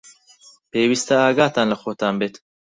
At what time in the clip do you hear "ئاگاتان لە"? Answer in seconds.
1.23-1.77